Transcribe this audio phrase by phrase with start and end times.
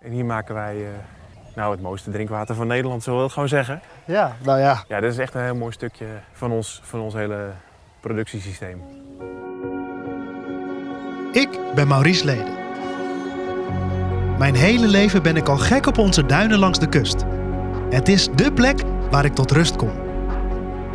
[0.00, 0.88] En hier maken wij eh,
[1.54, 3.80] nou, het mooiste drinkwater van Nederland, zullen we het gewoon zeggen.
[4.04, 4.84] Ja, nou ja.
[4.88, 7.50] Ja, dit is echt een heel mooi stukje van ons, van ons hele
[8.00, 8.82] productiesysteem.
[11.32, 12.58] Ik ben Maurice Leden.
[14.38, 17.24] Mijn hele leven ben ik al gek op onze duinen langs de kust.
[17.90, 19.92] Het is dé plek waar ik tot rust kom.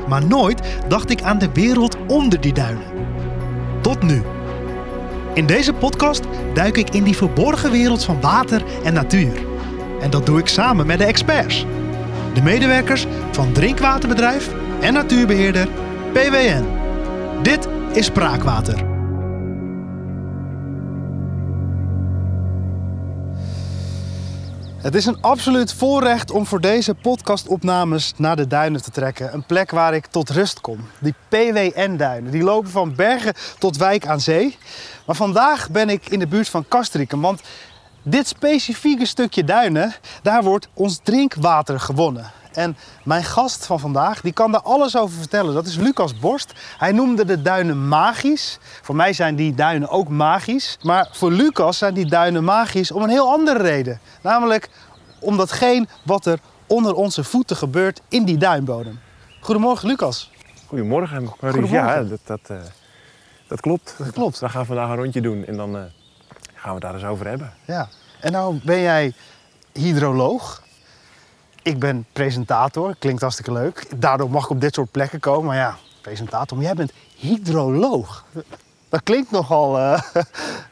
[0.07, 2.87] Maar nooit dacht ik aan de wereld onder die duinen.
[3.81, 4.34] Tot nu.
[5.35, 6.23] In deze podcast
[6.53, 9.45] duik ik in die verborgen wereld van water en natuur.
[10.01, 11.65] En dat doe ik samen met de experts.
[12.33, 14.49] De medewerkers van drinkwaterbedrijf
[14.81, 15.67] en natuurbeheerder
[16.13, 16.65] PWN.
[17.41, 18.94] Dit is Spraakwater.
[24.85, 29.33] Het is een absoluut voorrecht om voor deze podcastopnames naar de duinen te trekken.
[29.33, 30.79] Een plek waar ik tot rust kom.
[30.99, 32.31] Die PWN-duinen.
[32.31, 34.57] Die lopen van Bergen tot Wijk aan Zee.
[35.05, 37.21] Maar vandaag ben ik in de buurt van Castricum.
[37.21, 37.41] Want
[38.03, 42.31] dit specifieke stukje duinen, daar wordt ons drinkwater gewonnen.
[42.55, 45.53] En mijn gast van vandaag, die kan daar alles over vertellen.
[45.53, 46.53] Dat is Lucas Borst.
[46.77, 48.59] Hij noemde de duinen magisch.
[48.81, 50.77] Voor mij zijn die duinen ook magisch.
[50.81, 53.99] Maar voor Lucas zijn die duinen magisch om een heel andere reden.
[54.21, 54.69] Namelijk
[55.19, 58.99] om datgene wat er onder onze voeten gebeurt in die duinbodem.
[59.39, 60.31] Goedemorgen, Lucas.
[60.67, 61.27] Goedemorgen.
[61.27, 61.69] Goedemorgen.
[61.69, 62.57] Ja, dat, dat, eh,
[63.47, 63.95] dat klopt.
[63.97, 64.39] Dat klopt.
[64.39, 65.81] We gaan vandaag een rondje doen en dan eh,
[66.53, 67.53] gaan we het daar eens over hebben.
[67.65, 67.89] Ja.
[68.19, 69.13] En nou ben jij
[69.73, 70.63] hydroloog.
[71.65, 73.85] Ik ben presentator, klinkt hartstikke leuk.
[73.95, 75.45] Daardoor mag ik op dit soort plekken komen.
[75.45, 78.25] Maar ja, presentator, maar jij bent hydroloog.
[78.89, 80.01] Dat klinkt nogal eh,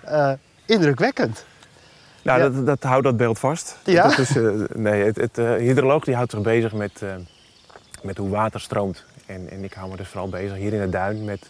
[0.04, 0.32] eh,
[0.66, 1.46] indrukwekkend.
[2.22, 2.50] Nou, Ja.
[2.50, 3.78] dat, dat houdt dat beeld vast.
[3.84, 4.04] Ja?
[4.08, 7.02] Dat is, eh, nee, het, het hydroloog die houdt zich bezig met,
[8.02, 9.04] met hoe water stroomt.
[9.26, 11.50] En, en ik hou me dus vooral bezig hier in het duin met,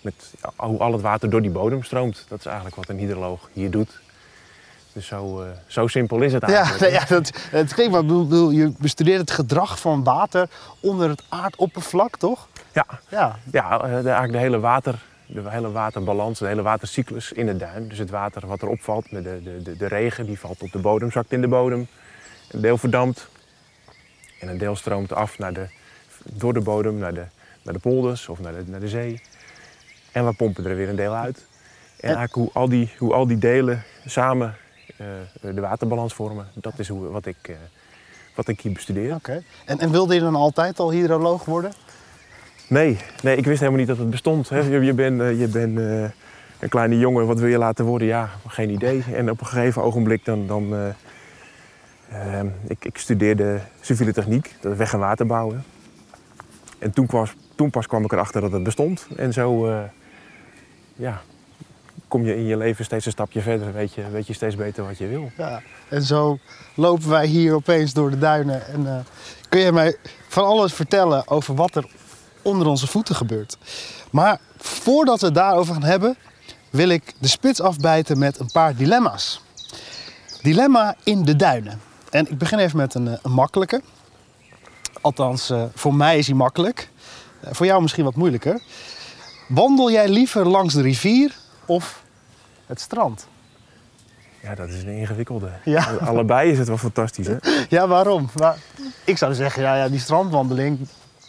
[0.00, 2.24] met hoe al het water door die bodem stroomt.
[2.28, 4.00] Dat is eigenlijk wat een hydroloog hier doet.
[4.92, 6.80] Dus zo, eh, zo simpel is het Ja, eigenlijk.
[6.80, 8.04] nee, ja dat, het klinkt maar.
[8.04, 10.48] bedoel, Je bestudeert het gedrag van water
[10.80, 12.48] onder het aardoppervlak, toch?
[12.72, 12.86] ja.
[13.08, 17.48] Ja, Ja, eh, de, eigenlijk de hele, water, de hele waterbalans, de hele watercyclus in
[17.48, 17.88] het duin.
[17.88, 20.72] Dus het water wat er opvalt, met de, de, de, de regen die valt op
[20.72, 21.86] de bodem, zakt in de bodem.
[22.50, 23.28] Een deel verdampt
[24.40, 25.66] en een deel stroomt af naar de,
[26.24, 27.24] door de bodem naar de,
[27.62, 29.22] naar de polders of naar de, naar de zee.
[30.12, 31.36] En we pompen er weer een deel uit.
[32.00, 34.56] En eigenlijk hoe al die, hoe al die delen samen
[35.40, 37.54] de waterbalans vormen, dat is hoe, wat, ik, eh,
[38.34, 39.14] wat ik hier bestudeer.
[39.14, 39.42] oké.
[39.64, 41.72] En, en wilde je dan altijd al hydroloog worden?
[42.68, 44.48] Nee, nee, ik wist helemaal niet dat het bestond.
[44.48, 44.58] Hè.
[44.58, 46.02] Je, je bent eh, je bent, eh,
[46.58, 48.08] een kleine jongen, wat wil je laten worden?
[48.08, 49.04] Ja, geen idee.
[49.14, 50.46] En op een gegeven ogenblik dan...
[50.46, 50.88] dan eh,
[52.40, 55.64] eh, ik, ik studeerde civiele techniek, dat is weg- en waterbouwen.
[56.78, 59.06] En toen, kwam, toen pas kwam ik erachter dat het bestond.
[59.16, 59.82] En zo eh,
[60.94, 61.20] ja,
[62.10, 63.72] kom je in je leven steeds een stapje verder.
[63.72, 65.30] Weet je, weet je steeds beter wat je wil.
[65.36, 65.62] Ja.
[65.88, 66.38] En zo
[66.74, 68.66] lopen wij hier opeens door de duinen.
[68.66, 68.98] En eh,
[69.48, 69.96] kun je mij
[70.28, 71.86] van alles vertellen over wat er
[72.42, 73.58] onder onze voeten gebeurt.
[74.10, 76.16] Maar voordat we het daarover gaan hebben,
[76.70, 79.42] wil ik de spits afbijten met een paar dilemma's.
[80.42, 81.80] Dilemma in de duinen.
[82.10, 83.82] En ik begin even met een, eh, makkelijke.
[85.00, 86.90] Althans, eh, voor mij is hij makkelijk.
[87.50, 88.62] Voor jou misschien wat moeilijker.
[89.48, 91.99] Wandel jij liever langs de rivier of
[92.70, 93.28] het strand?
[94.42, 95.50] Ja, dat is een ingewikkelde.
[95.64, 95.84] Ja.
[96.00, 97.36] Allebei is het wel fantastisch, hè?
[97.76, 98.28] Ja, waarom?
[98.38, 98.56] Maar
[99.04, 100.78] ik zou zeggen, ja, ja, die strandwandeling,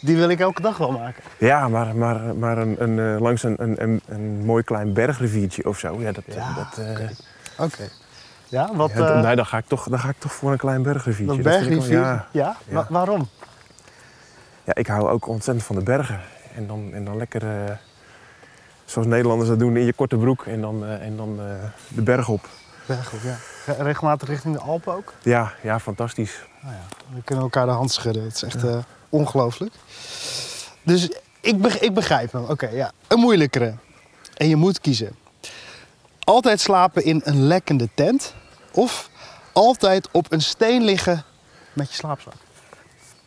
[0.00, 1.22] die wil ik elke dag wel maken.
[1.38, 5.68] Ja, maar, maar, maar een, een, eh, langs een, een, een, een mooi klein bergriviertje
[5.68, 6.24] of zo, ja, dat...
[6.26, 7.08] eh, Ja, dat, eh,
[7.58, 7.88] Oké.
[8.48, 8.90] Ja, wat...
[8.94, 11.42] ja, nee, dan, ga ik toch, dan ga ik toch voor een klein bergriviertje.
[11.42, 12.26] dat vind ik wel- ja.
[12.30, 12.56] Ja?
[12.68, 12.74] Ja.
[12.74, 13.28] Wa- waarom?
[14.64, 16.20] ja, ik hou ook ontzettend van de bergen.
[16.54, 17.42] En dan, en dan lekker,
[18.92, 21.54] zoals Nederlanders dat doen, in je korte broek en dan, eh, en dan eh,
[21.88, 22.48] de berg op.
[22.86, 23.36] Bergop, ja.
[23.66, 25.12] Re- Regelmatig richting de Alpen ook?
[25.22, 26.38] Ja, ja, fantastisch.
[26.62, 26.80] Nou ja,
[27.14, 28.22] we kunnen elkaar de hand schudden.
[28.24, 28.76] Het is echt eh,
[29.08, 29.74] ongelooflijk.
[30.82, 31.08] Dus
[31.40, 32.44] ik, beg- ik begrijp hem.
[32.44, 32.92] Oké, ja.
[33.08, 33.74] Een moeilijkere.
[34.36, 35.16] En je moet kiezen.
[36.24, 38.34] Altijd slapen in een lekkende tent.
[38.72, 39.08] Of
[39.52, 41.24] altijd op een steen liggen
[41.72, 42.34] met je slaapzak.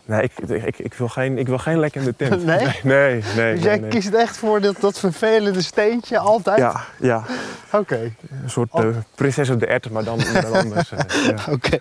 [0.06, 2.46] Nee, ik, ik, ik, wil, geen, ik wil geen lekkende tent.
[2.46, 2.58] Nee?
[2.58, 3.54] Nee, nee, nee.
[3.54, 6.58] Dus jij nee, kiest echt voor dat, dat vervelende steentje altijd?
[6.58, 7.24] Ja, ja,
[7.72, 8.00] Oké.
[8.44, 8.86] een soort eh,
[9.16, 10.92] prinses op de ert, maar dan, dan anders.
[10.92, 11.52] eh, ja.
[11.54, 11.78] Oké,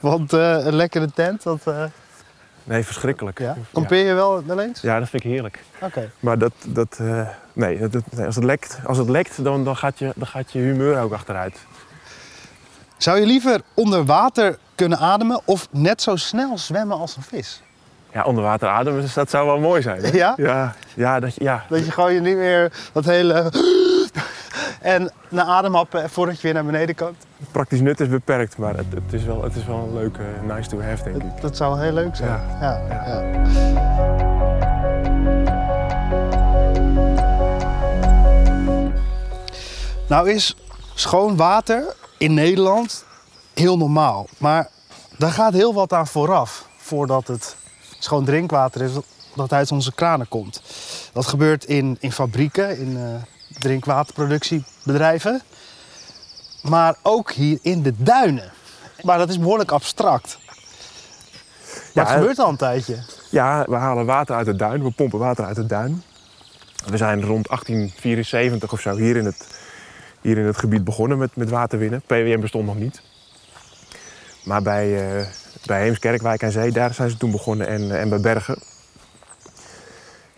[0.00, 1.60] want eh, een lekkere tent, dat,
[2.64, 3.38] Nee, verschrikkelijk.
[3.38, 3.56] ja.
[3.72, 4.80] kampeer je wel, wel eens?
[4.80, 5.62] Ja, dat vind ik heerlijk.
[5.80, 6.10] Oké.
[6.20, 7.00] Maar dat, dat,
[7.52, 10.26] nee, dat, dat- nee, als het lekt, als het lekt dan, dan, gaat je, dan
[10.26, 11.58] gaat je humeur ook achteruit.
[13.02, 17.62] Zou je liever onder water kunnen ademen of net zo snel zwemmen als een vis?
[18.12, 20.02] Ja, onder water ademen, dus dat zou wel mooi zijn.
[20.04, 20.08] Hè?
[20.12, 20.34] Ja?
[20.36, 21.64] Ja, ja, dat, je- ja.
[21.68, 23.52] Dat je gewoon je niet meer dat hele...
[24.80, 27.14] En naar ademhappen voordat je weer naar beneden kan.
[27.50, 30.68] Praktisch nut is beperkt, maar het, het, is, wel, het is wel een leuke nice
[30.68, 31.22] to have, denk ik.
[31.30, 32.30] Dat, dat zou heel leuk zijn.
[32.30, 32.58] Ja.
[32.60, 33.04] Ja, Ja.
[33.06, 34.30] ja.
[40.08, 40.56] Nou is
[40.94, 41.84] schoon water
[42.22, 43.04] in Nederland
[43.54, 44.28] heel normaal.
[44.38, 44.68] Maar
[45.18, 47.56] daar gaat heel wat aan vooraf voordat het
[47.98, 48.92] schoon drinkwater is
[49.34, 50.62] dat uit onze kranen komt.
[51.12, 53.02] Dat gebeurt in, in fabrieken, in eh,
[53.58, 55.42] drinkwaterproductiebedrijven.
[56.62, 58.52] Maar ook hier in de duinen.
[59.00, 60.38] Maar dat is behoorlijk abstract.
[60.44, 60.54] Maar
[61.92, 62.98] Ja, het gebeurt al een tijdje.
[63.30, 66.02] Ja, we halen water uit de duin, we pompen water uit de duin.
[66.86, 69.46] We zijn rond 1874 of zo hier in het,
[70.22, 72.02] hier in het gebied begonnen met, met waterwinnen.
[72.06, 73.02] PWM bestond nog niet.
[74.44, 75.26] Maar bij, eh,
[75.66, 78.58] bij Heemskerkwijk en Zee, daar zijn ze toen begonnen en, en bij Bergen.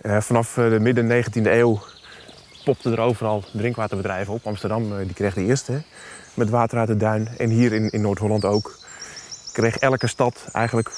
[0.01, 1.83] Eh, vanaf eh, de midden 19e eeuw
[2.65, 4.47] popten er overal drinkwaterbedrijven op.
[4.47, 5.83] Amsterdam die kreeg de eerste
[6.35, 7.29] met water uit de duin.
[7.39, 8.79] En hier in, in Noord-Holland ook
[9.53, 10.91] kreeg elke stad eigenlijk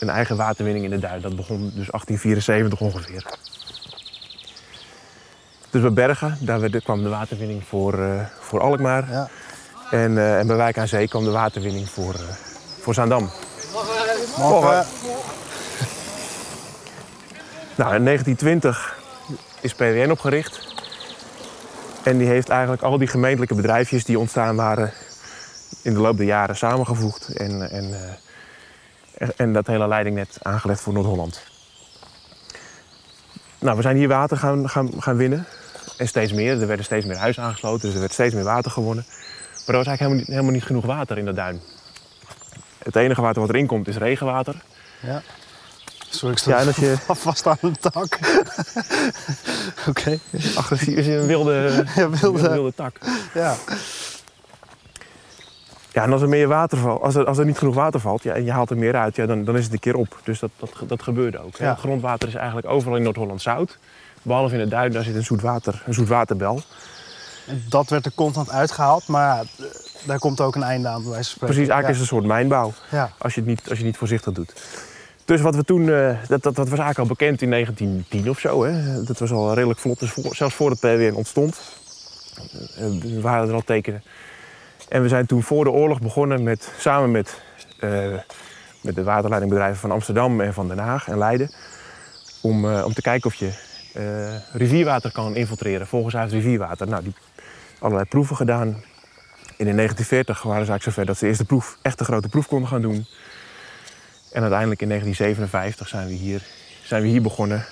[0.00, 1.20] een eigen waterwinning in de duin.
[1.20, 3.38] Dat begon dus 1874 ongeveer.
[5.74, 9.10] Dus bij Bergen, daar kwam de waterwinning voor, eh, voor Alkmaar.
[9.10, 9.28] Ja.
[9.90, 12.20] En, eh, en bij Wijk aan Zee kwam de waterwinning voor, eh,
[12.80, 13.30] voor Zaandam.
[14.38, 14.86] Morgen.
[17.74, 18.98] Nou, in 1920
[19.60, 20.74] is PWN opgericht.
[22.02, 24.92] En die heeft eigenlijk al die gemeentelijke bedrijfjes die ontstaan waren
[25.82, 27.28] in de loop der jaren samengevoegd.
[27.28, 27.94] En, en,
[29.18, 31.42] en- en dat hele leidingnet aangelegd voor Noord-Holland.
[33.58, 35.46] Nou, we zijn hier water gaan, gaan, gaan winnen.
[35.96, 36.60] En steeds meer.
[36.60, 39.04] Er werden steeds meer huizen aangesloten, dus er werd steeds meer water gewonnen.
[39.06, 41.60] Maar er was eigenlijk helemaal niet, helemaal niet genoeg water in de duin.
[42.84, 44.54] Het enige water wat erin komt is regenwater.
[45.00, 45.22] Ja.
[46.08, 48.18] Sorry, ik sta Ja, als je- vast aan een tak.
[49.88, 50.18] Oké.
[50.56, 51.52] Agressief is een wilde,
[51.96, 52.18] Ja, wilde.
[52.20, 52.96] wilde, wilde tak.
[53.34, 53.54] Ja.
[55.92, 58.22] Ja, en als er meer water valt, als er, als er niet genoeg water valt
[58.22, 60.18] ja, en je haalt er meer uit, ja, dan, dan is het een keer op.
[60.24, 61.56] Dus dat, dat, dat gebeurde ook.
[61.56, 61.68] Ja.
[61.68, 63.78] Het grondwater is eigenlijk overal in Noord-Holland zout.
[64.24, 66.60] Behalve in het duin, daar zit een zoet, water, een zoet waterbel.
[67.46, 69.44] En dat werd er constant uitgehaald, maar ja,
[70.06, 71.54] daar komt ook een einde aan, bij wijze van spreken.
[71.54, 73.10] Precies, eigenlijk is het een soort mijnbouw, Ja.
[73.18, 74.52] als je het niet, als je het niet voorzichtig doet.
[75.24, 78.38] Dus wat we toen, eh, dat, dat, dat was eigenlijk al bekend in 1910 of
[78.38, 78.64] zo.
[78.64, 79.02] Hè.
[79.04, 81.60] Dat was al redelijk vlot, dus voor- zelfs voordat PWN ontstond.
[82.78, 84.02] eh, waren er al tekenen.
[84.88, 87.40] En we zijn toen voor de oorlog begonnen met, samen met,
[87.80, 87.90] eh,
[88.80, 91.50] met de waterleidingbedrijven van Amsterdam en van Den Haag en Leiden.
[92.42, 93.52] Om, eh, om te kijken of je
[93.94, 96.88] eh, rivierwater kan infiltreren, volgens rivierwater.
[96.88, 97.14] Nou, die
[97.78, 98.66] allerlei proeven gedaan.
[99.56, 102.46] En in 1940 waren ze eigenlijk zover dat ze de eerste proef, echt grote proef
[102.46, 103.06] konden gaan doen.
[104.32, 106.42] En uiteindelijk in 1957 zijn we hier,
[106.82, 107.64] zijn we hier begonnen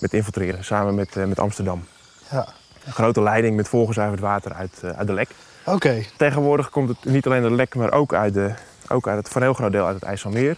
[0.00, 1.84] met infiltreren, samen met, eh, met Amsterdam.
[2.30, 2.48] ja.
[2.84, 5.28] Een grote leiding met volgezuiverd water uit, eh, uit de lek.
[5.64, 6.04] Oké.
[6.16, 8.54] Tegenwoordig komt het niet alleen uit de lek, maar ook uit, de,
[8.88, 10.56] ook uit het, voor een heel groot deel uit het IJsselmeer.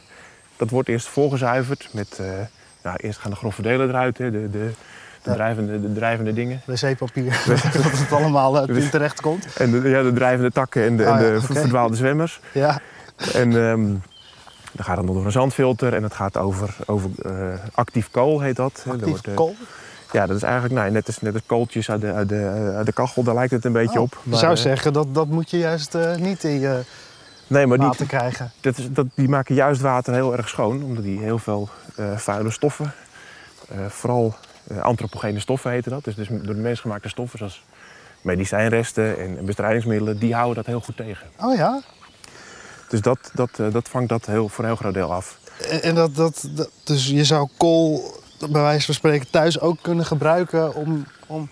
[0.57, 2.21] Dat wordt eerst volgezuiverd met,
[2.83, 4.71] nou, eerst gaan de grove delen eruit, hè, de, de,
[5.29, 6.61] de, drijvende, de drijvende dingen.
[6.65, 7.43] Wc-papier.
[7.47, 9.47] dat het allemaal in terecht komt.
[9.57, 12.41] En de, ja, de drijvende takken en de, Ah, en de verdwaalde zwemmers.
[12.53, 12.81] Ja.
[13.33, 13.87] En ehm,
[14.73, 17.33] dan gaat het nog door een zandfilter en het gaat over, over eh,
[17.75, 18.83] actief kool, heet dat.
[18.85, 19.55] Er Actief wordt, eh, kool.
[20.13, 22.87] Ja, dat is eigenlijk nou, net, als, net als kooltjes uit de, uit, de, uit
[22.87, 24.19] de kachel, daar lijkt het een beetje Oh, op.
[24.23, 26.81] Je zou eh, zeggen, dat, dat moet je juist eh, niet in je
[27.47, 28.53] nee, maar die, water krijgen.
[28.61, 32.17] dat is, dat, die maken juist water heel erg schoon, omdat die heel veel eh,
[32.17, 32.93] vuile stoffen,
[33.69, 34.48] eh, vooral eh,
[34.81, 37.65] antropogene stoffen heten dat, dus, dus door de mens gemaakte stoffen zoals
[38.23, 41.27] medicijnresten en, en bestrijdingsmiddelen, die houden dat heel goed tegen.
[41.41, 41.83] Oh ja?
[42.89, 45.39] Dus dat, dat, eh, dat vangt dat heel, voor een heel groot deel af.
[45.71, 49.79] En, en dat, dat, dat, dus je zou kool, bij wijze van spreken, thuis ook
[49.83, 51.07] kunnen gebruiken om...
[51.27, 51.49] om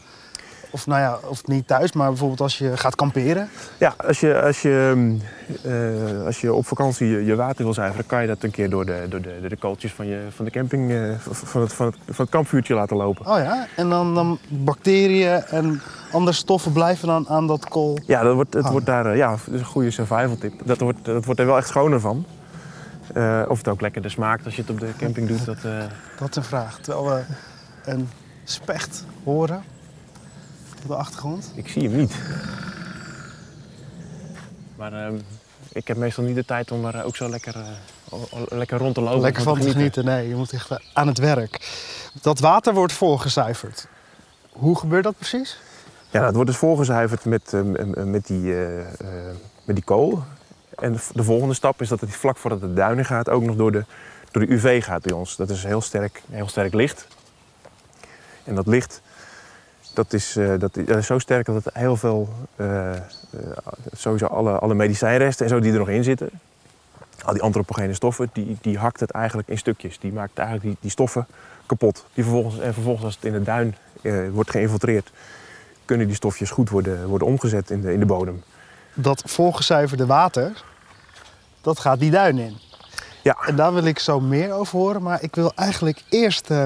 [0.76, 3.49] of nou ja, of niet thuis, maar bijvoorbeeld als je gaat kamperen.
[3.78, 5.16] Ja, als je, als je,
[5.62, 8.71] eh, als je op vakantie je, je water wil zuiveren, kan je dat een keer
[8.71, 11.87] door de, door de, de kooltjes van, je, van de camping, eh, van, het, van,
[11.87, 13.26] het, van het kampvuurtje laten lopen.
[13.26, 17.99] Oh ja, en dan, dan bacteriën en andere stoffen blijven dan aan dat kool.
[18.06, 18.71] Ja, dat wordt, het Oh.
[18.71, 20.52] wordt daar, eh, ja, dat is een goede survival tip.
[20.64, 22.25] Dat wordt, dat wordt er wel echt schoner van.
[23.49, 25.45] Of het ook lekkerder smaakt als je het op de camping doet.
[25.45, 25.59] Dat,
[26.18, 26.78] Dat is een vraag.
[26.78, 27.23] Terwijl we
[27.85, 28.09] een
[28.45, 29.62] specht horen
[30.83, 31.52] op de achtergrond.
[31.54, 32.14] ik zie hem niet.
[34.76, 35.14] Maar ehm,
[35.73, 39.00] ik heb meestal niet de tijd om er ook zo lekker, eh, lekker rond te
[39.00, 39.21] lopen.
[39.21, 40.04] Lekker van te genieten.
[40.04, 41.83] Nee, je moet echt eh, aan het werk.
[42.23, 43.87] Dat water wordt voorgezuiverd.
[44.52, 45.59] Hoe gebeurt dat precies?
[46.11, 50.23] Ja, het wordt dus voorgezuiverd met, eh, m- met, die, eh, eh, met die kool.
[50.76, 53.42] En de, de volgende stap is dat het vlak voordat het de duinen gaat ook
[53.42, 53.85] nog door de,
[54.30, 55.37] door de UV gaat bij ons.
[55.37, 57.06] Dat is heel sterk, heel sterk licht.
[58.45, 59.00] En dat licht
[59.96, 62.98] Dat is, eh, dat, is, is zo sterk dat het heel veel, eh, eh,
[63.92, 66.30] sowieso alle, alle medicijnresten en zo die er nog in zitten,
[67.24, 69.98] al die antropogene stoffen, die, die hakt het eigenlijk in stukjes.
[69.98, 71.26] Die maakt eigenlijk die, die stoffen
[71.66, 72.04] kapot.
[72.14, 75.10] Die vervolgens, en vervolgens als het in de duin eh, wordt geïnfiltreerd,
[75.84, 78.42] kunnen die stofjes goed worden, worden omgezet in de, in de bodem.
[78.94, 80.64] Dat volgezuiverde water,
[81.60, 82.56] dat gaat die duin in.
[83.22, 85.02] Ja, En daar wil ik zo meer over horen.
[85.02, 86.64] Maar ik wil eigenlijk eerst eh,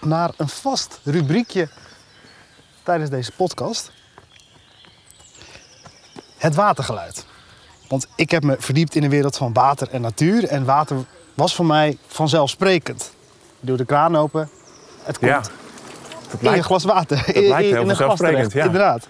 [0.00, 1.68] naar een vast rubriekje
[2.82, 3.90] tijdens deze podcast.
[6.36, 7.26] Het watergeluid.
[7.88, 10.44] Want ik heb me verdiept in de wereld van water en natuur.
[10.44, 10.96] En water
[11.34, 13.12] was voor mij vanzelfsprekend.
[13.60, 14.50] Je doet de kraan open,
[15.02, 15.40] het komt ja.
[15.40, 17.16] Dat in een lijkt, glas water.
[17.34, 18.64] lijkt in, heel vanzelfsprekend, ja.
[18.64, 19.06] Inderdaad.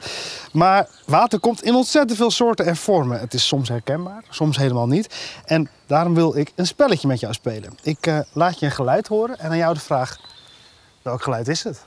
[0.52, 3.21] Maar water komt in ontzettend veel soorten en vormen.
[3.21, 5.14] Het is soms herkenbaar, soms helemaal niet.
[5.45, 7.73] En daarom wil ik een spelletje met jou spelen.
[7.83, 10.19] Ik eh, laat je een geluid horen en aan jou de vraag:
[11.02, 11.85] welk geluid is het?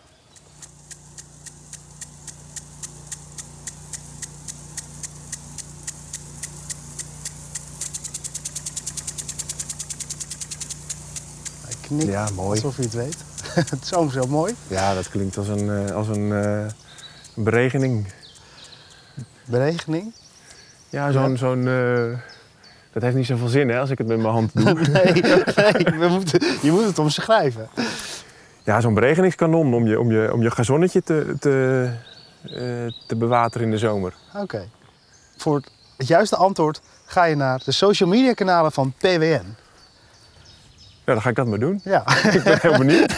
[11.98, 12.50] Knikt Ja, mooi.
[12.50, 13.18] alsof je het weet.
[13.72, 14.56] het is soms heel mooi.
[14.68, 16.66] ja, dat klinkt als een, eh, als een eh,
[17.34, 18.08] beregening.
[19.46, 20.14] Beregening.
[20.90, 21.32] Ja, zo'n...
[21.32, 21.36] Ja.
[21.36, 22.20] zo'n eh,
[22.92, 24.74] dat heeft niet zoveel zin hè, als ik het met mijn hand doe.
[24.92, 27.70] Nee, nee we moeten, je moet het omschrijven.
[28.64, 31.90] Ja, zo'n beregeningskanon om je, om je, om je gazonnetje te, te,
[33.08, 34.14] te bewateren in de zomer.
[34.36, 34.70] Oké.
[35.38, 35.62] Voor
[35.98, 39.56] het juiste antwoord ga je naar de social media kanalen van PWN.
[41.06, 41.82] Ja, dan ga ik dat maar doen.
[41.84, 42.04] Ja.
[42.32, 43.14] Ik ben heel benieuwd.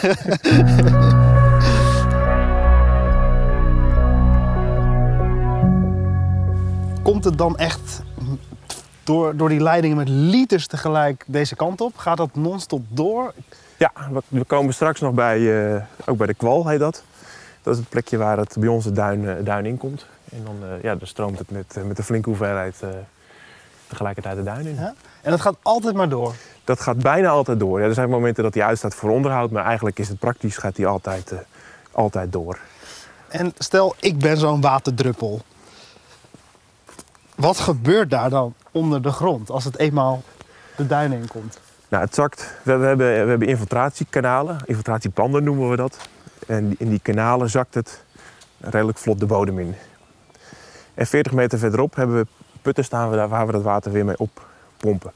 [7.02, 8.02] Komt het dan echt
[9.04, 11.96] door, door die leidingen met liters tegelijk deze kant op?
[11.96, 13.32] Gaat dat non-stop door?
[13.76, 13.92] Ja,
[14.28, 17.02] we- komen straks nog bij, eh, ook bij de kwal heet dat.
[17.62, 20.06] Dat is het plekje waar het bij ons de duin, eh, duin in komt.
[20.32, 22.82] En dan, eh, ja, dan stroomt het met, met een flinke hoeveelheid
[23.86, 24.74] tegelijkertijd de duin in.
[24.74, 24.94] Ja?
[25.22, 26.34] En dat gaat altijd maar door.
[26.68, 27.80] Dat gaat bijna altijd door.
[27.80, 30.76] Ja, er zijn momenten dat hij uitstaat voor onderhoud, maar eigenlijk is het praktisch, gaat
[30.76, 31.38] hij altijd, eh,
[31.92, 32.58] altijd door.
[33.28, 35.40] En stel, ik ben zo'n waterdruppel.
[37.34, 40.22] Wat gebeurt daar dan onder de grond als het eenmaal
[40.76, 41.60] de duin in komt?
[41.88, 42.54] Nou, het zakt.
[42.62, 45.98] We, we hebben, we hebben infiltratiekanalen, infiltratiepanden noemen we dat.
[46.46, 48.02] En in die kanalen zakt het
[48.60, 49.74] redelijk vlot de bodem in.
[50.94, 52.26] En 40 meter verderop hebben we
[52.62, 55.12] putten staan waar we dat water weer mee oppompen.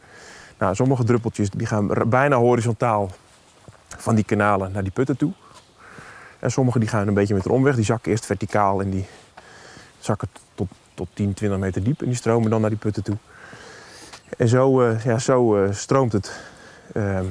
[0.63, 3.11] Nou, sommige druppeltjes die gaan bijna horizontaal
[3.97, 5.33] van die kanalen naar die putten toe.
[6.39, 7.75] En sommige die gaan een beetje met de omweg.
[7.75, 9.07] Die zakken eerst verticaal en die
[9.99, 12.01] zakken tot, tot 10, 20 meter diep.
[12.01, 13.17] En die stromen dan naar die putten toe.
[14.39, 16.41] En zo, eh, ja, zo eh, stroomt het
[16.93, 17.27] ehm,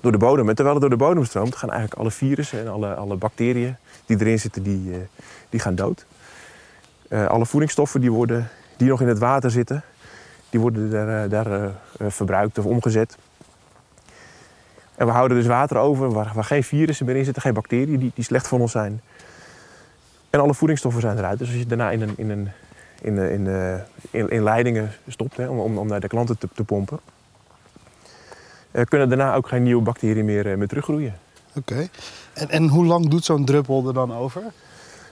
[0.00, 0.48] door de bodem.
[0.48, 3.76] En terwijl het door de bodem stroomt, gaan eigenlijk alle virussen en alle, alle bacteriën
[4.06, 4.98] die erin zitten, die, eh,
[5.48, 6.06] die gaan dood.
[7.28, 9.84] Alle voedingsstoffen die, worden, die nog in het water zitten,
[10.52, 13.16] die worden daar, eh, daar eh, eh, verbruikt of omgezet.
[14.94, 18.10] En we houden dus water over waar, geen virussen meer in zitten, geen bacteriën die,
[18.14, 19.00] die slecht voor ons zijn.
[20.30, 21.38] En alle voedingsstoffen zijn eruit.
[21.38, 22.48] Dus als je daarna in, een, in, een,
[23.00, 23.46] in, in,
[24.10, 27.00] in, in leidingen stopt hè, om, om, naar de klanten te, te pompen,
[28.84, 31.14] kunnen daarna ook geen nieuwe bacteriën meer, meer teruggroeien.
[31.56, 31.88] Oké.
[32.32, 34.42] En, en hoe lang doet zo'n druppel er dan over?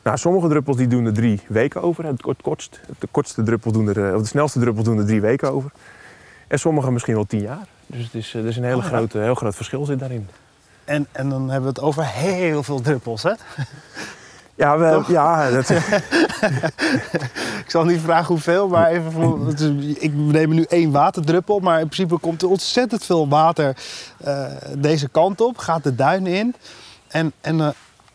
[0.02, 2.04] Nou, sommige druppels die doen er drie weken over.
[2.06, 5.06] Het, kort, kortst, de kortste druppels doen er, eh, of de snelste druppels doen er
[5.06, 5.70] drie weken over.
[6.48, 7.66] En sommige misschien wel tien jaar.
[7.86, 8.88] Dus het is, eh, er is een hele Oh, ja.
[8.88, 10.28] grote, heel groot verschil zit daarin.
[10.84, 13.32] En, en dan hebben we het over heel veel druppels, hè?
[14.54, 15.08] Ja, we, Toch?
[15.10, 15.70] ja dat,
[17.64, 21.58] Ik zal niet vragen hoeveel, maar even voor, is- ik neem nu één waterdruppel.
[21.60, 23.76] Maar in principe komt er ontzettend veel water
[24.24, 24.44] eh,
[24.78, 26.54] deze kant op, gaat de duin in.
[27.08, 27.58] En, en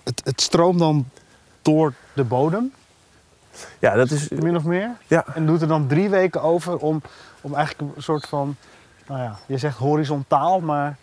[0.04, 1.06] het, het stroomt dan
[1.66, 2.74] door de bodem,
[3.80, 4.30] ja, dat is.
[4.30, 4.90] min of meer.
[5.08, 7.02] Ja, En doet er dan drie weken over om,
[7.42, 8.56] om eigenlijk een soort van,
[9.08, 10.98] nou ja, je zegt horizontaal, maar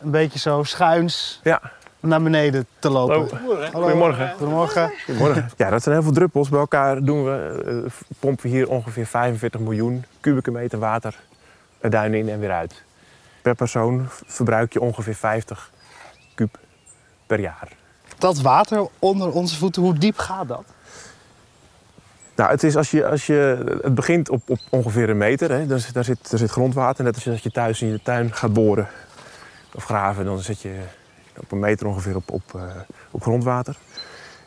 [0.00, 1.60] een beetje zo schuins ja.
[2.00, 3.38] naar beneden te lopen.
[3.38, 3.62] Hallo.
[3.62, 3.82] Hallo.
[3.82, 4.32] Goedemorgen.
[4.36, 4.92] Goedemorgen.
[5.04, 5.50] Goedemorgen.
[5.56, 6.48] Ja, dat zijn heel veel druppels.
[6.48, 11.20] Bij elkaar doen we, eh, pompen we hier ongeveer 45 miljoen kubieke meter water
[11.80, 12.82] de duin in en weer uit.
[13.42, 15.70] Per persoon verbruik je ongeveer 50
[16.34, 16.58] kub
[17.26, 17.68] per jaar.
[18.18, 20.64] Dat water onder onze voeten, hoe diep gaat dat?
[22.36, 25.50] Nou, het, is als je, als je, het begint op, op ongeveer een meter.
[25.50, 25.66] Hè.
[25.66, 27.04] Daar, zit- daar, zit, daar zit grondwater.
[27.04, 28.88] Net als je- als je thuis in je tuin gaat boren
[29.74, 30.80] of graven, dan zit je
[31.36, 32.62] op een meter ongeveer op, op, eh,
[33.10, 33.76] op grondwater.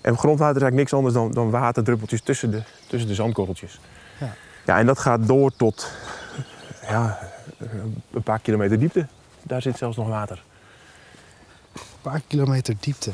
[0.01, 3.79] En grondwater is eigenlijk niks anders dan, dan waterdruppeltjes tussen de, tussen de zandkorreltjes.
[4.19, 4.33] Ja.
[4.65, 5.91] ja, en dat gaat door tot
[6.89, 7.19] ja,
[8.11, 9.07] een paar kilometer diepte.
[9.43, 10.43] Daar zit zelfs nog water.
[11.73, 13.11] Een paar kilometer diepte.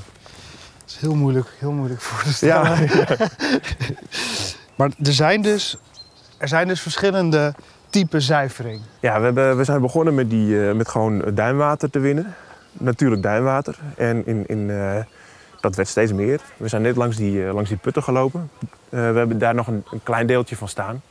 [1.04, 2.82] Dat is heel moeilijk, heel moeilijk voor te stellen.
[2.82, 3.18] Ja,
[4.78, 5.78] Maar er zijn dus,
[6.38, 7.54] er zijn dus verschillende
[7.90, 8.82] typen zuivering.
[9.00, 12.36] ja we, hebben, we zijn begonnen met, die, eh, met gewoon duinwater te winnen.
[12.72, 13.80] Natuurlijk duinwater.
[13.98, 15.04] En in, in, eh,
[15.62, 16.42] dat werd steeds meer.
[16.58, 18.50] We zijn net langs die, eh, langs die putten gelopen.
[18.60, 21.02] Eh, we hebben daar nog een, een klein deeltje van staan.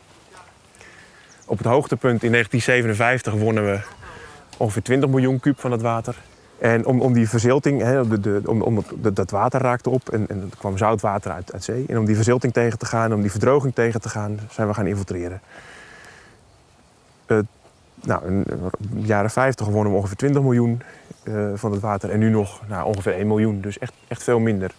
[1.46, 3.80] Op het hoogtepunt in 1957 wonnen we
[4.56, 6.16] ongeveer 20 miljoen kuub van het water.
[6.62, 10.08] En om, om die verzilting, hè, de, de, om, om het- dat water raakte op
[10.08, 11.84] en, en er kwam zoutwater uit, uit zee.
[11.88, 14.74] En om die verzilting tegen te gaan, om die verdroging tegen te gaan, zijn we
[14.74, 15.40] gaan infiltreren.
[18.04, 18.44] Nou, in
[18.78, 20.82] de jaren 50 wonnen we ongeveer 20 miljoen
[21.22, 22.10] eh, van het water.
[22.10, 24.70] En nu nog nou, ongeveer 1 miljoen, dus echt, echt veel minder.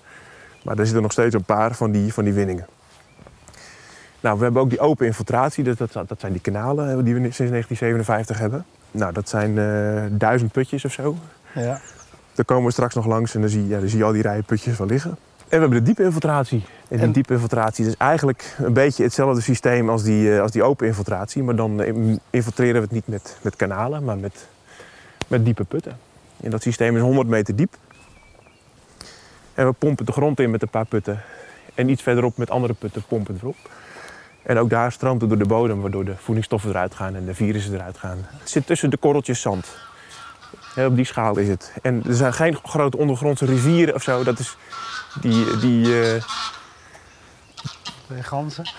[0.63, 2.65] Maar er zitten nog steeds een paar van die, van die winningen.
[4.19, 7.37] Nou, we hebben ook die open infiltratie, dat, dat zijn die kanalen die we sinds
[7.37, 8.65] 1957 hebben.
[8.91, 11.15] Nou, dat zijn eh, duizend putjes of zo.
[11.55, 11.81] Ja.
[12.33, 14.11] Daar komen we straks nog langs en dan zie, je- ja, dan zie je al
[14.11, 15.09] die rijen putjes wel liggen.
[15.11, 16.57] En we hebben de diepe infiltratie.
[16.87, 20.51] En die En- diepe infiltratie is eigenlijk een beetje hetzelfde systeem als die, eh, als
[20.51, 21.43] die open infiltratie.
[21.43, 24.47] Maar dan eh, infiltreren we het niet met, met kanalen, maar met,
[25.27, 25.97] met diepe putten.
[26.43, 27.75] En dat systeem is 100 meter diep.
[29.53, 31.21] En we pompen de grond in met een paar putten.
[31.75, 33.55] En iets verderop met andere putten pompen we erop.
[34.43, 37.33] En ook daar stroomt het door de bodem, waardoor de voedingsstoffen eruit gaan en de
[37.33, 38.17] virussen eruit gaan.
[38.39, 39.67] Het zit tussen de korreltjes zand.
[40.75, 41.73] Op die schaal is het.
[41.81, 44.23] En er zijn geen grote ondergrondse rivieren of zo.
[44.23, 44.57] Dat is
[45.21, 46.23] die, die, eh,
[48.07, 48.69] De ganzen.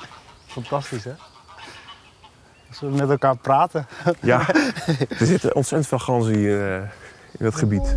[0.46, 1.12] Fantastisch, hè?
[2.70, 3.86] Zullen we met elkaar praten?
[4.20, 4.48] ja,
[5.18, 6.82] er zitten ontzettend veel ganzen hier eh,
[7.38, 7.96] in dat gebied.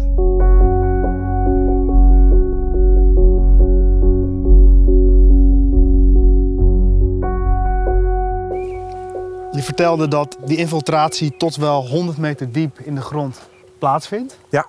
[9.60, 13.40] Je vertelde dat die infiltratie tot wel 100 meter diep in de grond
[13.80, 14.38] plaatsvindt.
[14.50, 14.66] Ja,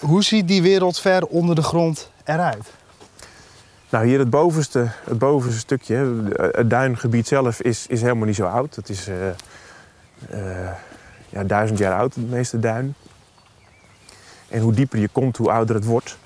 [0.00, 2.72] Hoe ziet die wereld ver onder de grond eruit?
[3.88, 6.22] nou hier het bovenste, het bovenste stukje,
[6.52, 8.76] het duingebied zelf, is, is helemaal niet zo oud.
[8.76, 10.72] Het is eh, eh,
[11.28, 12.94] ja, duizend jaar oud, het meeste duin.
[14.48, 16.18] En hoe dieper je komt, hoe ouder het wordt.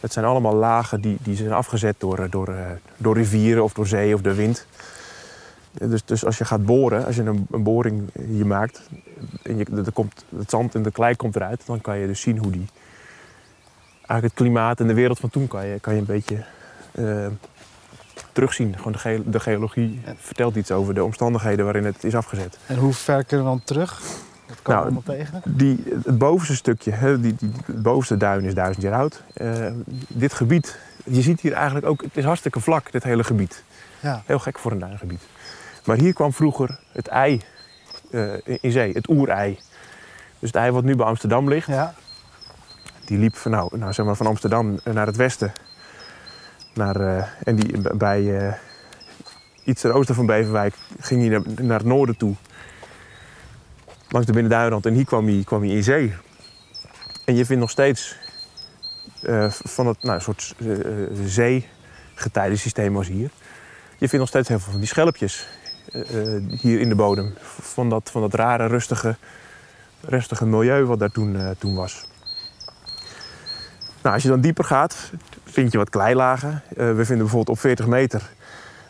[0.00, 2.64] Het zijn allemaal lagen die, die zijn afgezet door, eh, door, eh,
[2.96, 4.66] door rivieren of door zee of door wind.
[5.72, 8.80] Dus, dus als je gaat boren, als je een, een boring hier maakt,
[9.42, 12.20] en je, er komt, het zand en de klei komt eruit, dan kan je dus
[12.20, 12.66] zien hoe die.
[13.96, 16.44] Eigenlijk het klimaat en de wereld van toen kan je, kan je een beetje
[16.92, 17.26] eh,
[18.32, 18.74] terugzien.
[18.76, 22.58] Gewoon de, ge- de geologie vertelt iets over de omstandigheden waarin het is afgezet.
[22.66, 24.00] En hoe ver kunnen we dan terug?
[24.46, 25.42] Dat kan Nou, allemaal tegen.
[25.44, 29.22] Die, het bovenste stukje, hè, die, die, het bovenste duin is duizend jaar oud.
[29.34, 29.66] Eh,
[30.08, 33.62] dit gebied, je ziet hier eigenlijk ook, het is hartstikke vlak, dit hele gebied.
[34.00, 34.22] Ja.
[34.26, 35.22] Heel gek voor een duingebied.
[35.84, 37.40] Maar hier kwam vroeger het ei
[38.10, 39.58] eh, in- zee, het oerei.
[40.38, 41.94] Dus het ei wat nu bij Amsterdam ligt, ja.
[43.04, 45.52] die liep van, nou, nou, zeg maar van Amsterdam naar het westen.
[46.74, 48.54] Naar, eh, en die, bij eh,
[49.64, 52.34] iets ten oosten van Beverwijk ging hij naar, naar het noorden toe.
[54.08, 54.86] Langs de Binnenduinrand.
[54.86, 56.14] En hier kwam hij, kwam hij in zee.
[57.24, 58.16] En je vindt nog steeds
[59.22, 60.54] eh, van het nou, soort
[61.24, 63.30] zeegetijdensysteem als hier.
[63.90, 65.67] Je vindt nog steeds heel veel van die schelpjes eh, eh,
[66.60, 67.34] hier in de bodem.
[67.60, 69.16] Van dat, van dat rare, rustige,
[70.00, 72.06] rustige milieu wat daar toen, eh, toen was.
[74.02, 75.10] Nou, als je dan dieper gaat,
[75.44, 76.62] vind je wat kleilagen.
[76.68, 78.30] Eh, we vinden bijvoorbeeld op 40 meter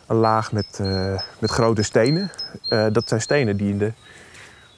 [0.07, 2.31] een laag met, eh, met grote stenen.
[2.69, 3.91] Eh, dat zijn stenen die in de,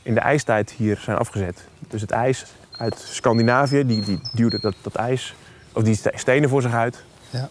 [0.03, 1.63] in de ijstijd hier zijn afgezet.
[1.79, 2.45] Dus het ijs
[2.77, 5.36] uit Scandinavië, die, die duwde dat, dat ijs,
[5.73, 7.03] of die ste- stenen voor zich uit.
[7.29, 7.49] Ja.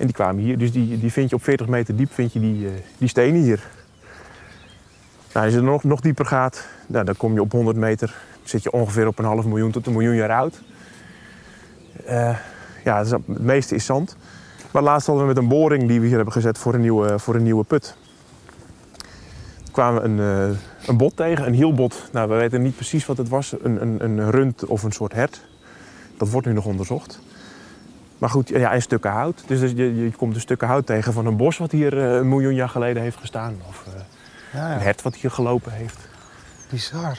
[0.00, 0.58] En die kwamen hier.
[0.58, 3.42] Dus die, die vind je op 40 meter diep, vind je die, eh, die stenen
[3.42, 3.68] hier.
[5.32, 8.14] Nou, als je er nog, nog dieper gaat, nou, dan kom je op 100 meter.
[8.42, 10.62] Zit je ongeveer op een half miljoen tot een miljoen jaar oud.
[12.06, 12.36] Eh,
[12.84, 14.16] ja, het, meeste is zand.
[14.70, 17.18] Maar laatst hadden we met een boring die we hier hebben gezet voor een nieuwe,
[17.18, 17.96] voor een nieuwe put.
[19.72, 22.08] Kwamen we een, eh, een bot tegen, een hielbot.
[22.12, 23.54] Nou, we weten niet precies wat het was.
[23.62, 25.44] Een, een, een rund of een soort hert.
[26.16, 27.20] Dat wordt nu nog onderzocht.
[28.20, 29.42] Maar goed, ja, en stukken hout.
[29.46, 32.28] Dus je, je komt een stukken hout tegen van een bos wat hier eh, een
[32.28, 33.56] miljoen jaar geleden heeft gestaan.
[33.68, 33.92] Of eh,
[34.52, 34.78] Ja, een ja.
[34.78, 36.08] hert wat hier gelopen heeft.
[36.70, 37.18] Bizar.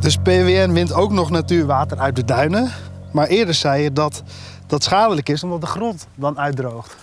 [0.00, 2.70] Dus PWN wint ook nog natuurwater uit de duinen.
[3.10, 4.22] Maar eerder zei je dat
[4.66, 6.96] dat schadelijk is omdat de grond dan uitdroogt.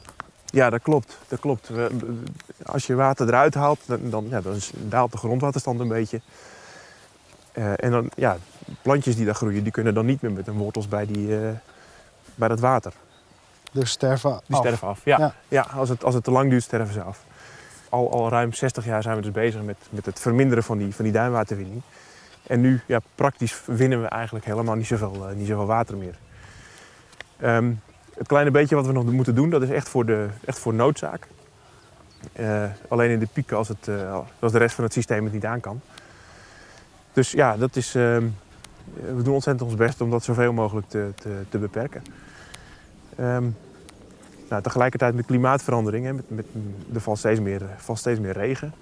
[0.51, 1.17] Ja, dat klopt.
[1.27, 1.69] Dat klopt.
[2.65, 6.21] Als je water eruit haalt, dan, dan, ja, dan daalt de grondwaterstand een beetje.
[7.51, 8.37] Eh, en dan, ja,
[8.81, 11.49] plantjes die daar groeien, die kunnen dan niet meer met hun wortels bij, die, eh,
[12.35, 12.93] bij dat water.
[13.71, 14.61] Dus sterven Die af.
[14.65, 15.01] sterven af.
[15.03, 15.33] Ja, Ja.
[15.47, 15.61] ja.
[15.75, 17.23] als, het, als het te lang duurt, sterven ze af.
[17.89, 20.95] al, al ruim 60 jaar zijn we dus bezig met, met het verminderen van die,
[20.95, 21.81] van die duinwaterwinning.
[22.47, 26.15] En nu, ja, praktisch winnen we eigenlijk helemaal niet zoveel, eh, niet zoveel water meer.
[27.39, 27.71] Ehm,
[28.19, 30.73] het kleine beetje wat we nog moeten doen, dat is echt voor, de, echt voor
[30.73, 31.27] noodzaak.
[32.33, 35.33] Eh, alleen in de pieken als, het, eh, als de rest van het systeem het
[35.33, 35.81] niet aan kan.
[37.13, 38.27] Dus ja, dat is, ehm,
[39.15, 42.03] we doen ontzettend ons best om dat zoveel mogelijk te, te, te beperken.
[44.49, 46.45] Nou, tegelijkertijd met klimaatverandering, hè, met, met,
[46.93, 48.73] er valt steeds meer, valt steeds meer regen.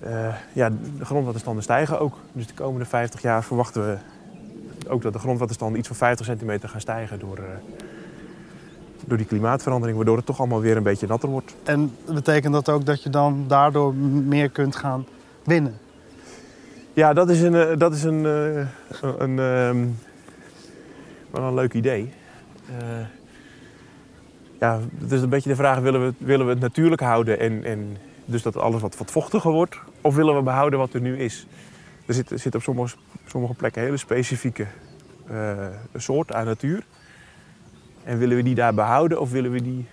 [0.00, 2.18] Eh, ja, de grondwaterstanden stijgen ook.
[2.32, 3.96] Dus de komende 50 jaar verwachten we
[4.88, 7.44] ook dat de grondwaterstanden iets van 50 centimeter gaan stijgen door, eh,
[9.04, 11.54] door die klimaatverandering, waardoor het toch allemaal weer een beetje natter wordt.
[11.62, 15.06] En betekent dat ook dat je dan daardoor meer kunt gaan
[15.44, 15.78] winnen?
[16.92, 18.68] Ja, dat is een, eh, dat is een, een,
[19.18, 19.86] een, ehm,
[21.30, 22.12] wel een leuk idee.
[24.58, 27.64] ja, het is een beetje de vraag, willen we, willen we het natuurlijk houden en,
[27.64, 29.76] en dus dat alles wat, wat vochtiger wordt?
[30.00, 31.46] Of willen we behouden wat er nu is?
[32.06, 34.66] Er zit, zit op sommige, sommige plekken hele specifieke
[35.30, 36.84] uh, soort aan natuur.
[38.04, 39.88] En willen we die daar behouden of, willen we die,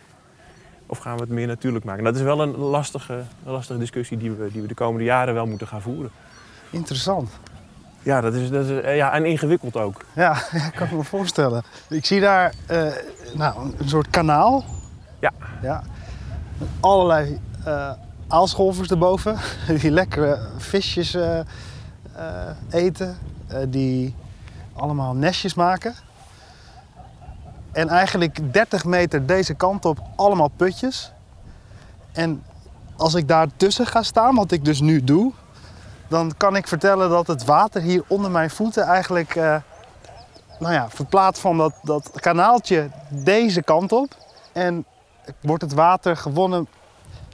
[0.85, 2.03] of gaan we het meer natuurlijk maken?
[2.03, 3.13] Dat is wel een lastige,
[3.45, 6.11] een lastige discussie die we, die we de komende jaren wel moeten gaan voeren.
[6.69, 7.29] Interessant.
[8.03, 10.05] Ja, dat is, dat is eh, ja, en ingewikkeld ook.
[10.13, 11.63] Ja, ja, kan ik me voorstellen.
[11.89, 12.91] Ik zie daar uh,
[13.33, 14.65] nou, een soort kanaal.
[15.19, 15.31] Ja.
[15.61, 15.83] ja.
[16.79, 17.91] Allerlei uh,
[18.27, 19.37] aalscholvers erboven.
[19.81, 21.17] Die lekkere visjes
[22.69, 23.17] eten.
[23.51, 24.15] Uh, die
[24.73, 25.95] allemaal nestjes maken.
[27.71, 31.11] En eigenlijk 30 meter deze kant op allemaal putjes.
[32.11, 32.43] En
[32.95, 35.31] als ik daar tussen ga staan, wat ik dus nu doe,
[36.07, 39.35] dan kan ik vertellen dat het water hier onder mijn voeten eigenlijk
[40.61, 44.15] nou ja, verplaatst van dat, dat kanaaltje deze kant op.
[44.51, 44.85] En
[45.41, 46.67] wordt het water gewonnen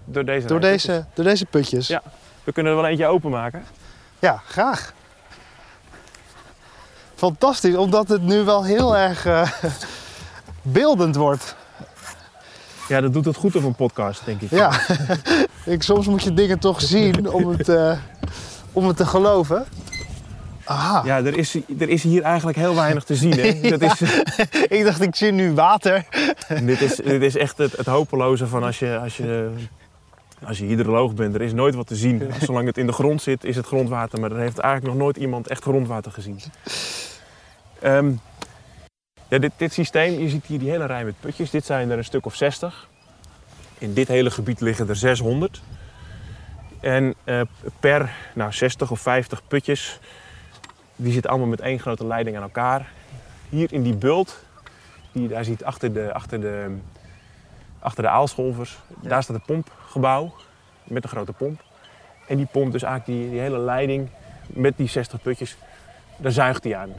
[0.06, 1.88] door deze, door deze, door deze putjes.
[1.88, 2.02] Ja,
[2.44, 3.64] we kunnen er wel eentje openmaken.
[4.20, 4.94] Ja, graag.
[7.16, 9.52] Fantastisch, omdat het nu wel heel erg uh,
[10.62, 11.56] beeldend wordt.
[12.88, 14.50] Ja, dat doet het goed op een podcast, denk ik.
[14.50, 14.72] Ja,
[15.66, 17.98] ik, soms moet je dingen toch zien om het, uh,
[18.72, 19.66] om het te geloven.
[20.64, 21.02] Aha.
[21.06, 23.40] Ja, er is, er is hier eigenlijk heel weinig te zien.
[23.40, 23.60] Hè?
[23.78, 24.02] dat is,
[24.68, 26.06] ik dacht, ik zie nu water.
[26.64, 29.52] dit, is, dit is echt het, het hopeloze van als je, als je
[30.44, 32.32] als je hydroloog bent, er is nooit wat te zien.
[32.42, 34.20] Zolang het in de grond zit, is het grondwater.
[34.20, 36.40] Maar er heeft eigenlijk nog nooit iemand echt grondwater gezien.
[37.84, 38.20] Um,
[39.28, 41.50] ja, dit, dit systeem, je ziet hier die hele rij met putjes.
[41.50, 42.88] Dit zijn er een stuk of 60.
[43.78, 45.62] In dit hele gebied liggen er 600.
[46.80, 47.42] En uh,
[47.80, 50.00] per nou, 60 of 50 putjes,
[50.96, 52.92] die zitten allemaal met één grote leiding aan elkaar.
[53.50, 54.44] Hier in die bult,
[55.12, 56.78] die je daar ziet achter de, achter de,
[57.80, 59.10] achter de aalscholvers, ja.
[59.10, 60.34] daar staat een pompgebouw
[60.84, 61.64] met een grote pomp.
[62.28, 64.10] En die pompt dus eigenlijk die, die, hele leiding
[64.48, 65.58] met die 60 putjes,
[66.18, 66.90] daar zuigt die aan.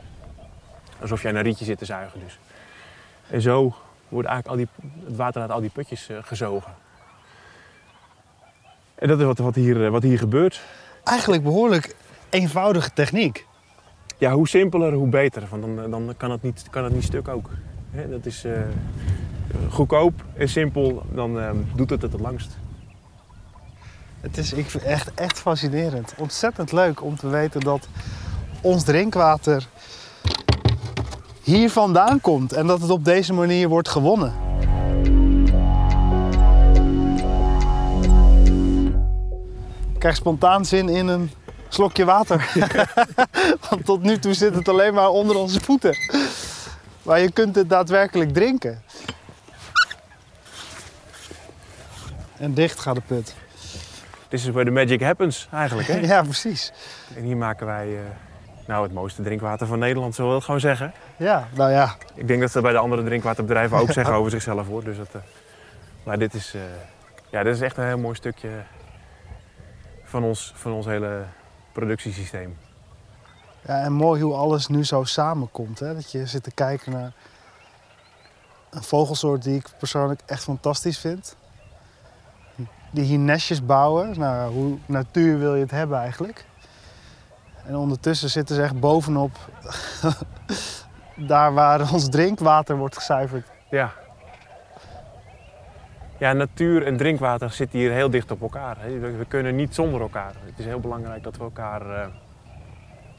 [1.01, 2.39] Alsof aan een rietje zit te zuigen dus.
[3.31, 3.75] En zo
[4.09, 6.73] wordt eigenlijk al die, het water uit al die putjes uh, gezogen.
[8.95, 10.61] En dat is wat, wat, hier, wat hier gebeurt.
[11.05, 11.95] Eigenlijk behoorlijk
[12.31, 13.47] eenvoudige techniek.
[14.19, 15.47] Ja, hoe simpeler, hoe beter.
[15.51, 17.51] Want dan, dan kan, het niet, kan het niet stuk ook.
[17.91, 18.53] He, dat is, uh,
[19.71, 22.57] goedkoop en simpel, dan uh, doet het het het langst.
[24.21, 26.15] Het is ik vind echt, echt fascinerend.
[26.17, 27.89] Ontzettend leuk om te weten dat
[28.61, 29.69] ons drinkwater
[31.43, 34.33] hier vandaan komt en dat het op deze manier wordt gewonnen.
[39.93, 41.31] Ik krijg spontaan zin in een
[41.69, 42.51] slokje water.
[43.71, 45.97] Want tot nu toe zit het alleen maar onder onze voeten.
[47.03, 48.83] Maar je kunt het daadwerkelijk drinken.
[52.39, 53.35] En dicht gaat de put.
[54.29, 55.99] This is where the magic happens eigenlijk, hè?
[56.15, 56.73] ja, precies.
[57.17, 58.01] En hier maken wij uh,
[58.67, 60.93] nou, het mooiste drinkwater van Nederland, zullen we het gewoon zeggen.
[61.17, 61.97] Ja, nou ja.
[62.15, 64.85] Ik denk dat ze bij de andere drinkwaterbedrijven ook zeggen over zichzelf, hoor.
[64.85, 65.23] Dus dat, uh,
[66.03, 66.63] maar dit is, uh,
[67.31, 68.49] ja, dit is echt een heel mooi stukje
[70.05, 71.23] van ons, van ons hele
[71.73, 72.57] productiesysteem.
[73.67, 75.79] Ja, en mooi hoe alles nu zo samenkomt.
[75.79, 75.95] Hè?
[75.95, 77.13] Dat je zit te kijken naar
[78.71, 81.37] een vogelsoort die ik persoonlijk echt fantastisch vind
[82.91, 84.19] die hier nestjes bouwen.
[84.19, 86.45] Nou, hoe natuur wil je het hebben eigenlijk?
[87.67, 89.37] En ondertussen zitten ze echt bovenop
[91.33, 93.47] daar waar ons drinkwater wordt gezuiverd.
[93.71, 93.93] Ja.
[96.19, 98.77] Ja, natuur en drinkwater zitten hier heel dicht op elkaar.
[99.01, 100.33] We kunnen niet zonder elkaar.
[100.45, 102.07] Het is heel belangrijk dat we elkaar uh,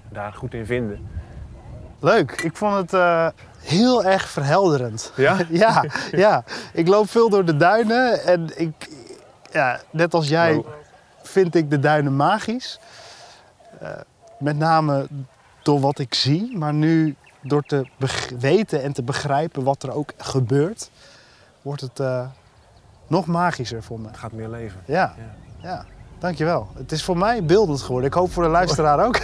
[0.09, 1.07] daar goed in vinden.
[1.99, 2.41] Leuk.
[2.41, 3.27] Ik vond het uh,
[3.59, 5.13] heel erg verhelderend.
[5.15, 5.37] Ja?
[5.49, 6.43] ja, ja.
[6.73, 8.89] Ik loop veel door de duinen en ik,
[9.51, 10.67] ja, net als jij Oh.
[11.21, 12.79] vind ik de duinen magisch.
[13.79, 13.89] Eh,
[14.39, 15.07] met name
[15.63, 17.87] door wat ik zie, maar nu door te
[18.39, 20.91] weten en te begrijpen wat er ook gebeurt,
[21.61, 22.25] wordt het eh,
[23.07, 24.07] nog magischer voor me.
[24.07, 24.81] Het gaat meer leven.
[24.85, 25.67] Ja, Ja.
[25.69, 25.85] ja,
[26.19, 26.67] dankjewel.
[26.77, 28.09] Het is voor mij beeldend geworden.
[28.09, 29.19] Ik hoop voor de luisteraar ook.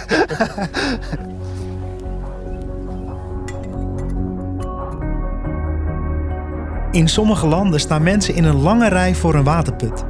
[6.90, 10.04] In sommige landen staan mensen in een lange rij voor een waterput.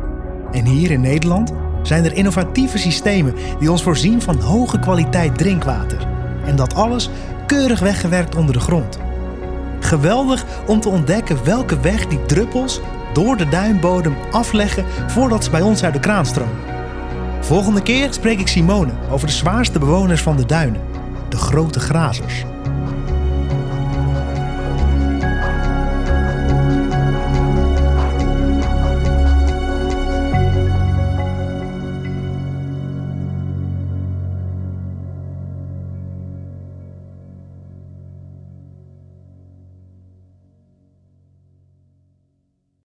[0.56, 6.06] En hier in Nederland zijn er innovatieve systemen die ons voorzien van hoge kwaliteit drinkwater.
[6.44, 7.10] En dat alles
[7.46, 8.98] keurig weggewerkt onder de grond.
[9.80, 12.80] Geweldig om te ontdekken welke weg die druppels
[13.12, 16.74] door de duinbodem afleggen voordat ze bij ons uit de kraan stromen.
[17.40, 20.80] Volgende keer spreek ik Simone over de zwaarste bewoners van de duinen,
[21.28, 22.44] de grote grazers.